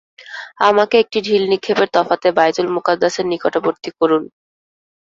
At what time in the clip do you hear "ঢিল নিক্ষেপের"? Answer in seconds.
1.25-1.89